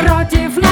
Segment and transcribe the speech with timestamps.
[0.00, 0.67] против нас.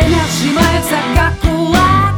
[0.00, 2.16] время сжимаются как кулак.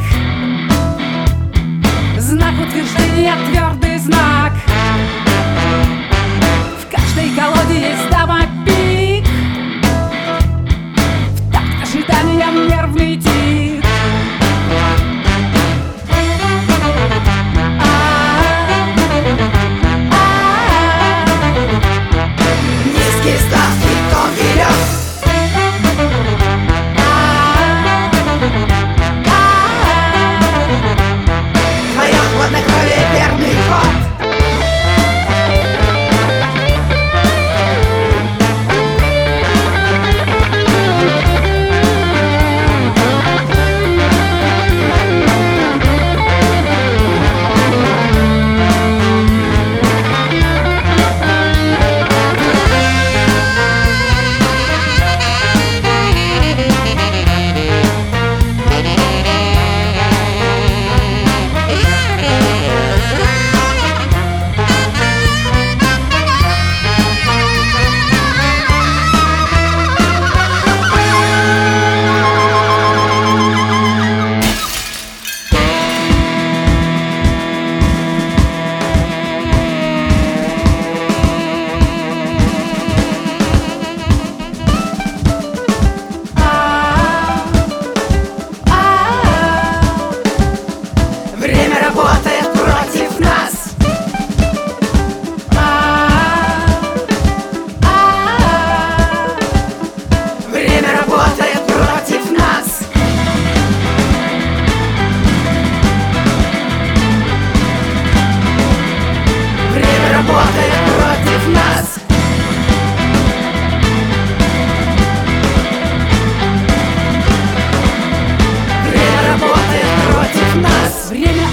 [2.19, 4.53] Знак утверждения твердый знак.
[6.81, 9.27] В каждой колоде есть дама пик.
[11.29, 13.62] В такт ожиданиям нервный тик.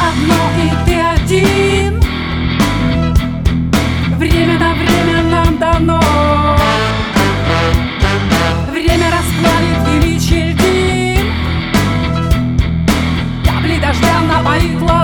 [0.09, 2.01] одно и ты один.
[4.17, 5.99] Время на время нам дано.
[8.71, 11.33] Время расплавит величий льдин
[13.43, 14.98] Капли дождя напоит лаву